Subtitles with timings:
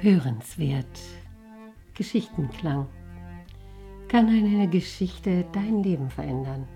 [0.00, 0.86] Hörenswert.
[1.94, 2.86] Geschichtenklang.
[4.06, 6.68] Kann eine Geschichte dein Leben verändern?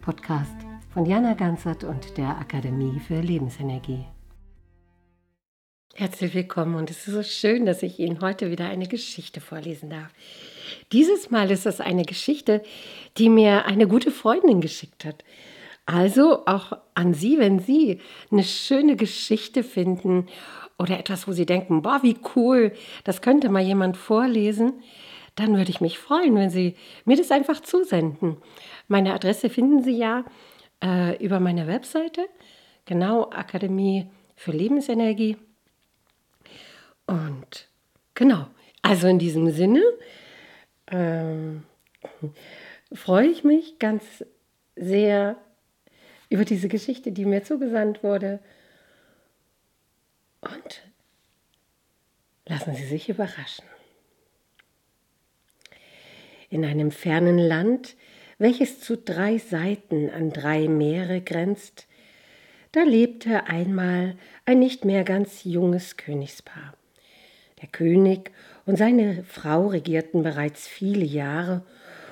[0.00, 0.56] Podcast
[0.88, 4.06] von Jana Ganzert und der Akademie für Lebensenergie.
[5.94, 9.90] Herzlich willkommen und es ist so schön, dass ich Ihnen heute wieder eine Geschichte vorlesen
[9.90, 10.10] darf.
[10.92, 12.62] Dieses Mal ist es eine Geschichte,
[13.18, 15.24] die mir eine gute Freundin geschickt hat.
[15.90, 20.26] Also auch an Sie, wenn Sie eine schöne Geschichte finden
[20.78, 22.72] oder etwas, wo Sie denken, boah, wie cool,
[23.04, 24.82] das könnte mal jemand vorlesen,
[25.34, 28.36] dann würde ich mich freuen, wenn Sie mir das einfach zusenden.
[28.86, 30.26] Meine Adresse finden Sie ja
[30.84, 32.28] äh, über meine Webseite,
[32.84, 35.38] genau, Akademie für Lebensenergie.
[37.06, 37.66] Und
[38.12, 38.46] genau,
[38.82, 39.82] also in diesem Sinne
[40.88, 41.62] ähm,
[42.92, 44.04] freue ich mich ganz
[44.76, 45.38] sehr
[46.30, 48.40] über diese Geschichte, die mir zugesandt wurde.
[50.40, 50.82] Und
[52.46, 53.64] lassen Sie sich überraschen.
[56.50, 57.96] In einem fernen Land,
[58.38, 61.86] welches zu drei Seiten an drei Meere grenzt,
[62.72, 66.74] da lebte einmal ein nicht mehr ganz junges Königspaar.
[67.60, 68.30] Der König
[68.66, 71.64] und seine Frau regierten bereits viele Jahre,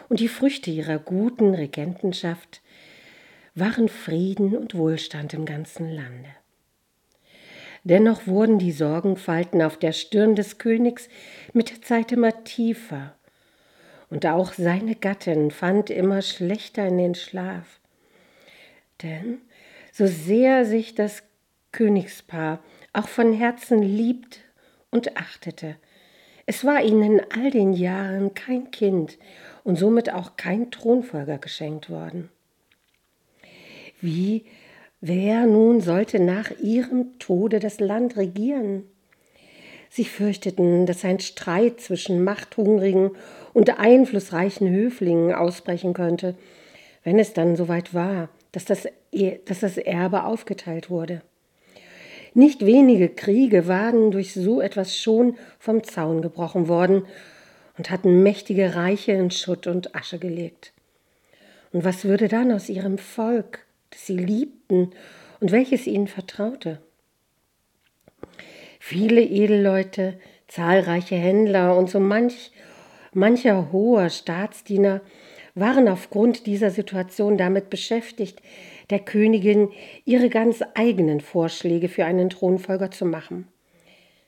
[0.09, 2.61] und die Früchte ihrer guten Regentenschaft
[3.57, 6.29] waren Frieden und Wohlstand im ganzen Lande.
[7.85, 11.09] Dennoch wurden die Sorgenfalten auf der Stirn des Königs
[11.53, 13.17] mit der Zeit immer tiefer,
[14.09, 17.81] und auch seine Gattin fand immer schlechter in den Schlaf.
[19.03, 19.39] Denn
[19.93, 21.25] so sehr sich das
[21.73, 22.63] Königspaar
[22.93, 24.41] auch von Herzen liebt
[24.91, 25.77] und achtete,
[26.47, 29.19] es war ihnen in all den Jahren kein Kind
[29.65, 32.31] und somit auch kein Thronfolger geschenkt worden.
[34.01, 34.45] Wie
[35.03, 38.85] Wer nun sollte nach ihrem Tode das Land regieren?
[39.91, 43.11] Sie fürchteten, dass ein Streit zwischen machthungrigen
[43.53, 46.35] und einflussreichen Höflingen ausbrechen könnte,
[47.05, 51.21] wenn es dann soweit war, dass das, e, dass das Erbe aufgeteilt wurde.
[52.33, 57.05] Nicht wenige Kriege waren durch so etwas schon vom Zaun gebrochen worden
[57.79, 60.73] und hatten mächtige Reiche in Schutt und Asche gelegt.
[61.73, 63.66] Und was würde dann aus ihrem Volk?
[63.91, 64.91] Das sie liebten
[65.41, 66.81] und welches ihnen vertraute.
[68.81, 72.53] Viele Edelleute, zahlreiche Händler und so manch,
[73.13, 75.01] mancher hoher Staatsdiener
[75.55, 78.41] waren aufgrund dieser Situation damit beschäftigt,
[78.91, 79.71] der Königin
[80.05, 83.49] ihre ganz eigenen Vorschläge für einen Thronfolger zu machen.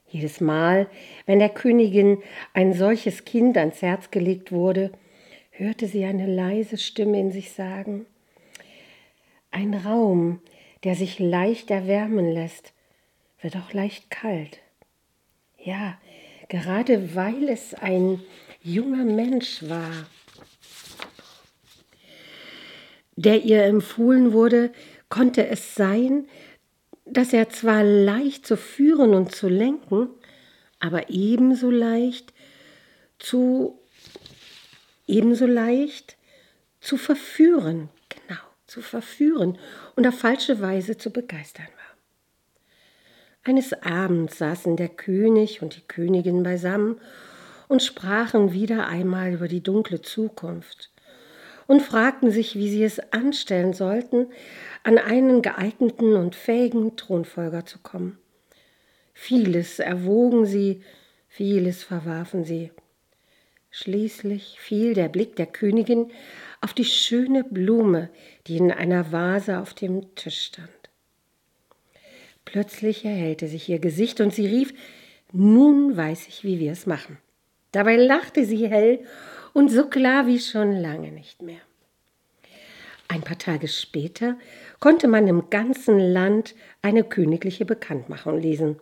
[0.08, 0.88] Jedes Mal,
[1.26, 2.18] wenn der Königin
[2.54, 4.90] ein solches Kind ans Herz gelegt wurde,
[5.50, 8.06] hörte sie eine leise Stimme in sich sagen,
[9.58, 10.40] ein Raum,
[10.84, 12.72] der sich leicht erwärmen lässt,
[13.40, 14.60] wird auch leicht kalt.
[15.58, 15.98] Ja,
[16.48, 18.22] gerade weil es ein
[18.62, 19.90] junger Mensch war,
[23.16, 24.70] der ihr empfohlen wurde,
[25.08, 26.28] konnte es sein,
[27.04, 30.08] dass er zwar leicht zu führen und zu lenken,
[30.78, 32.32] aber ebenso leicht
[33.18, 33.80] zu
[35.08, 36.16] ebenso leicht
[36.80, 37.88] zu verführen
[38.68, 39.58] zu verführen
[39.96, 41.96] und auf falsche Weise zu begeistern war.
[43.42, 47.00] Eines Abends saßen der König und die Königin beisammen
[47.66, 50.92] und sprachen wieder einmal über die dunkle Zukunft
[51.66, 54.26] und fragten sich, wie sie es anstellen sollten,
[54.82, 58.18] an einen geeigneten und fähigen Thronfolger zu kommen.
[59.12, 60.82] Vieles erwogen sie,
[61.28, 62.70] vieles verwarfen sie.
[63.80, 66.10] Schließlich fiel der Blick der Königin
[66.60, 68.10] auf die schöne Blume,
[68.48, 70.68] die in einer Vase auf dem Tisch stand.
[72.44, 74.74] Plötzlich erhellte sich ihr Gesicht und sie rief,
[75.32, 77.18] nun weiß ich, wie wir es machen.
[77.70, 78.98] Dabei lachte sie hell
[79.52, 81.60] und so klar wie schon lange nicht mehr.
[83.06, 84.36] Ein paar Tage später
[84.80, 88.80] konnte man im ganzen Land eine königliche Bekanntmachung lesen.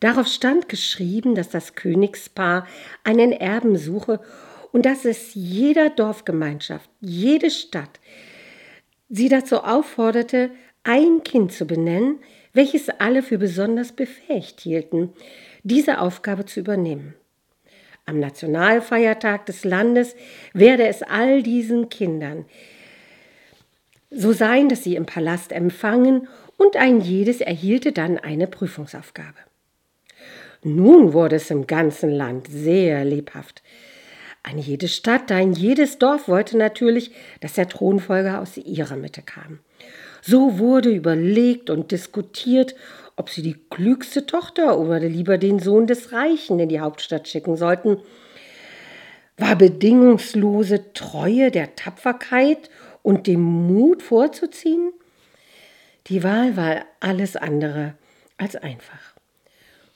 [0.00, 2.66] Darauf stand geschrieben, dass das Königspaar
[3.04, 4.20] einen Erben suche
[4.72, 8.00] und dass es jeder Dorfgemeinschaft, jede Stadt
[9.08, 10.50] sie dazu aufforderte,
[10.84, 12.20] ein Kind zu benennen,
[12.52, 15.12] welches alle für besonders befähigt hielten,
[15.62, 17.14] diese Aufgabe zu übernehmen.
[18.06, 20.16] Am Nationalfeiertag des Landes
[20.54, 22.46] werde es all diesen Kindern
[24.10, 29.36] so sein, dass sie im Palast empfangen und ein jedes erhielte dann eine Prüfungsaufgabe.
[30.62, 33.62] Nun wurde es im ganzen Land sehr lebhaft.
[34.42, 39.60] Eine jede Stadt, ein jedes Dorf wollte natürlich, dass der Thronfolger aus ihrer Mitte kam.
[40.22, 42.74] So wurde überlegt und diskutiert
[43.18, 47.56] ob sie die klügste Tochter oder lieber den Sohn des Reichen in die Hauptstadt schicken
[47.56, 47.98] sollten.
[49.36, 52.70] War bedingungslose Treue der Tapferkeit
[53.02, 54.92] und dem Mut vorzuziehen?
[56.06, 57.94] Die Wahl war alles andere
[58.36, 59.07] als einfach.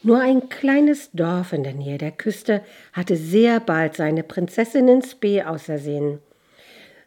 [0.05, 2.63] Nur ein kleines Dorf in der Nähe der Küste
[2.93, 6.19] hatte sehr bald seine Prinzessin ins B ausersehen.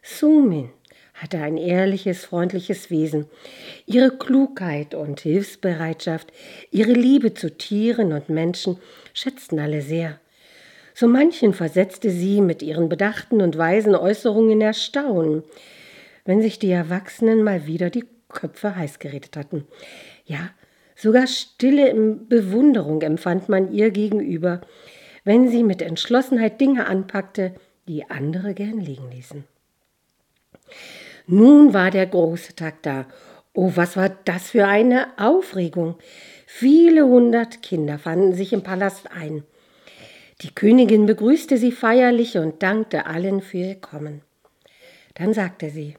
[0.02, 0.70] Sumin
[1.12, 3.26] hatte ein ehrliches, freundliches Wesen.
[3.84, 6.32] Ihre Klugheit und Hilfsbereitschaft,
[6.70, 8.78] ihre Liebe zu Tieren und Menschen
[9.12, 10.18] schätzten alle sehr.
[10.94, 15.42] So manchen versetzte sie mit ihren bedachten und weisen Äußerungen in Erstaunen,
[16.24, 19.66] wenn sich die Erwachsenen mal wieder die Köpfe heiß geredet hatten.
[20.24, 20.50] Ja,
[20.96, 24.62] sogar stille Bewunderung empfand man ihr gegenüber,
[25.24, 27.54] wenn sie mit Entschlossenheit Dinge anpackte,
[27.86, 29.44] die andere gern liegen ließen.
[31.26, 33.06] Nun war der große Tag da.
[33.52, 35.96] Oh, was war das für eine Aufregung.
[36.46, 39.42] Viele hundert Kinder fanden sich im Palast ein.
[40.42, 44.22] Die Königin begrüßte sie feierlich und dankte allen für ihr Kommen.
[45.14, 45.96] Dann sagte sie,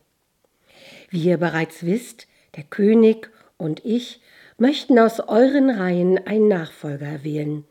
[1.10, 4.22] wie ihr bereits wisst, der König und ich
[4.58, 7.66] möchten aus euren Reihen einen Nachfolger wählen.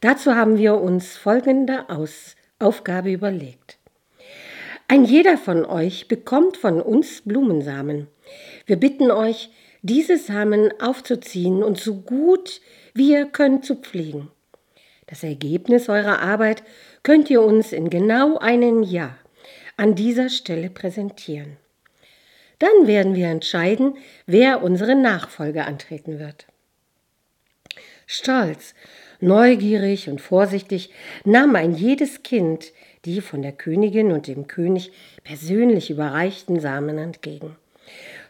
[0.00, 3.78] Dazu haben wir uns folgende aus Aufgabe überlegt.
[4.88, 8.08] Ein jeder von euch bekommt von uns Blumensamen.
[8.66, 9.50] Wir bitten euch,
[9.82, 12.60] diese Samen aufzuziehen und so gut
[12.94, 14.30] wie ihr könnt zu pflegen.
[15.06, 16.62] Das Ergebnis eurer Arbeit
[17.02, 19.18] könnt ihr uns in genau einem Jahr
[19.76, 21.56] an dieser Stelle präsentieren.
[22.64, 26.46] Dann werden wir entscheiden, wer unsere Nachfolge antreten wird.
[28.06, 28.74] Stolz,
[29.20, 30.90] neugierig und vorsichtig
[31.26, 32.72] nahm ein jedes Kind
[33.04, 34.92] die von der Königin und dem König
[35.24, 37.54] persönlich überreichten Samen entgegen.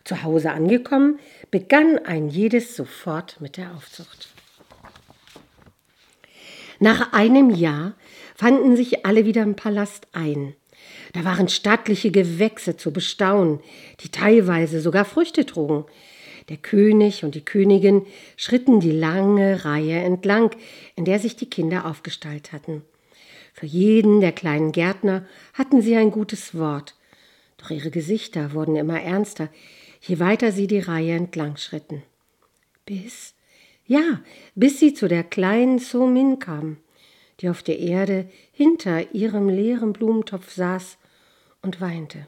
[0.03, 1.21] Zu Hause angekommen,
[1.53, 4.31] begann ein jedes sofort mit der Aufzucht.
[6.81, 7.95] Nach einem Jahr
[8.35, 10.57] fanden sich alle wieder im Palast ein.
[11.13, 13.61] Da waren stattliche Gewächse zu bestaunen,
[14.01, 15.85] die teilweise sogar Früchte trugen.
[16.49, 18.05] Der König und die Königin
[18.37, 20.51] schritten die lange Reihe entlang,
[20.97, 22.83] in der sich die Kinder aufgestallt hatten.
[23.55, 26.97] Für jeden der kleinen Gärtner hatten sie ein gutes Wort,
[27.57, 29.49] doch ihre Gesichter wurden immer ernster,
[30.01, 32.03] je weiter sie die Reihe entlang schritten.
[32.85, 33.35] Bis,
[33.87, 34.21] ja,
[34.55, 36.79] bis sie zu der kleinen Somin kamen,
[37.41, 40.99] die auf der Erde hinter ihrem leeren Blumentopf saß
[41.63, 42.27] und weinte.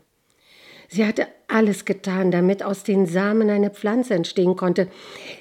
[0.89, 4.89] Sie hatte alles getan, damit aus den Samen eine Pflanze entstehen konnte.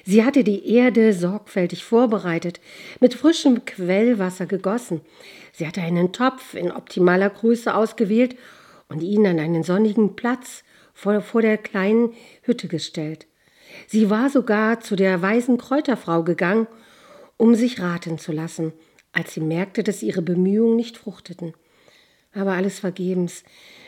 [0.04, 2.60] Sie hatte die Erde sorgfältig vorbereitet,
[3.00, 5.00] mit frischem Quellwasser gegossen.
[5.52, 8.36] Sie hatte einen Topf in optimaler Größe ausgewählt
[8.88, 10.64] und ihn an einen sonnigen Platz
[10.94, 12.12] vor, vor der kleinen
[12.42, 13.26] Hütte gestellt.
[13.86, 16.66] Sie war sogar zu der weisen Kräuterfrau gegangen,
[17.36, 18.72] um sich raten zu lassen,
[19.16, 21.54] als sie merkte, dass ihre Bemühungen nicht fruchteten.
[22.34, 23.44] Aber alles vergebens.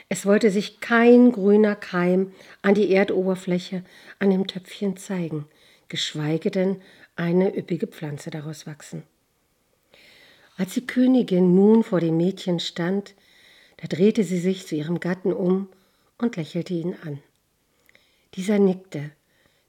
[0.08, 2.32] Es wollte sich kein grüner Keim
[2.62, 3.84] an die Erdoberfläche
[4.18, 5.44] an dem Töpfchen zeigen,
[5.88, 6.80] geschweige denn
[7.14, 9.02] eine üppige Pflanze daraus wachsen.
[10.56, 13.14] Als die Königin nun vor dem Mädchen stand,
[13.76, 15.68] da drehte sie sich zu ihrem Gatten um
[16.16, 17.18] und lächelte ihn an.
[18.32, 19.10] Dieser nickte,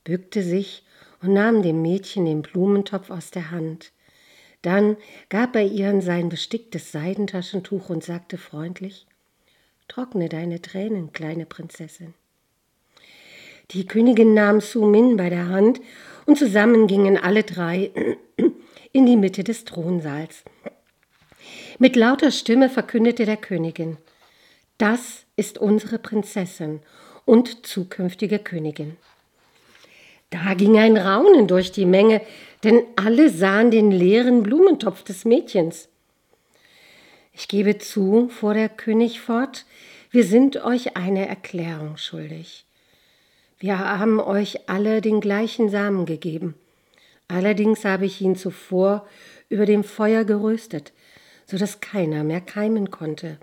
[0.06, 0.86] bückte sich
[1.22, 3.92] und nahm dem Mädchen den Blumentopf aus der Hand.
[4.62, 4.98] Dann
[5.30, 9.06] gab er ihr sein besticktes Seidentaschentuch und sagte freundlich
[9.88, 12.14] Trockne deine Tränen, kleine Prinzessin.
[13.72, 15.82] Die Königin nahm Su Min bei der Hand
[16.26, 17.92] und zusammen gingen alle drei
[18.92, 20.44] in die Mitte des Thronsaals.
[21.80, 23.98] Mit lauter Stimme verkündete der Königin,
[24.78, 26.82] das ist unsere Prinzessin
[27.26, 28.98] und zukünftige Königin.
[30.30, 32.22] Da ging ein Raunen durch die Menge,
[32.64, 35.90] denn alle sahen den leeren Blumentopf des Mädchens.
[37.34, 39.66] Ich gebe zu, fuhr der König fort,
[40.12, 42.66] wir sind euch eine Erklärung schuldig.
[43.60, 46.56] Wir haben euch alle den gleichen Samen gegeben.
[47.28, 49.08] Allerdings habe ich ihn zuvor
[49.50, 50.94] über dem Feuer geröstet,
[51.46, 53.38] so dass keiner mehr keimen konnte.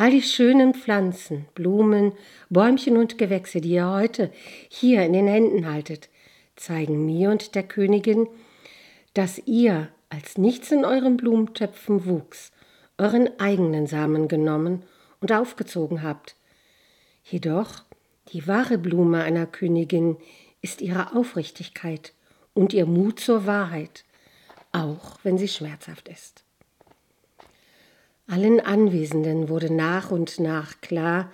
[0.00, 2.12] All die schönen Pflanzen, Blumen,
[2.50, 4.30] Bäumchen und Gewächse, die ihr heute
[4.68, 6.08] hier in den Händen haltet,
[6.54, 8.28] zeigen mir und der Königin,
[9.14, 12.52] dass ihr, als nichts in euren Blumentöpfen wuchs,
[12.96, 14.84] euren eigenen Samen genommen
[15.20, 16.36] und aufgezogen habt.
[17.24, 17.82] Jedoch
[18.32, 20.16] die wahre Blume einer Königin
[20.62, 22.12] ist ihre Aufrichtigkeit
[22.54, 24.04] und ihr Mut zur Wahrheit,
[24.70, 26.44] auch wenn sie schmerzhaft ist.
[28.30, 31.32] Allen Anwesenden wurde nach und nach klar,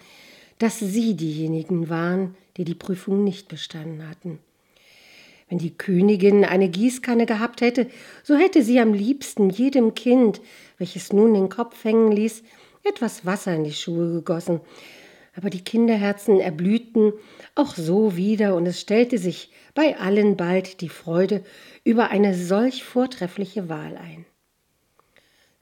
[0.61, 4.39] dass sie diejenigen waren, die die Prüfung nicht bestanden hatten.
[5.49, 7.89] Wenn die Königin eine Gießkanne gehabt hätte,
[8.23, 10.41] so hätte sie am liebsten jedem Kind,
[10.79, 12.45] welches nun den Kopf hängen ließ,
[12.85, 14.61] etwas Wasser in die Schuhe gegossen.
[15.35, 17.13] Aber die Kinderherzen erblühten
[17.57, 21.43] auch so wieder, und es stellte sich bei allen bald die Freude
[21.83, 24.25] über eine solch vortreffliche Wahl ein.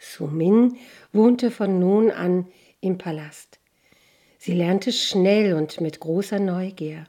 [0.03, 0.77] Sumin
[1.13, 2.49] wohnte von nun an
[2.81, 3.61] im Palast.
[4.37, 7.07] Sie lernte schnell und mit großer Neugier.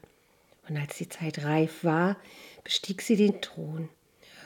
[0.70, 2.18] Und als die Zeit reif war,
[2.64, 3.90] bestieg sie den Thron.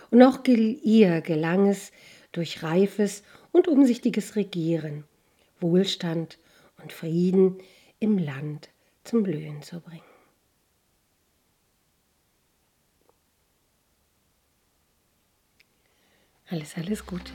[0.10, 1.92] Und auch ihr gelang es,
[2.32, 5.04] durch reifes und umsichtiges Regieren
[5.60, 6.38] Wohlstand
[6.82, 7.58] und Frieden
[8.00, 8.70] im Land
[9.04, 10.01] zum Blühen zu bringen.
[16.50, 17.34] Alles, alles Gute.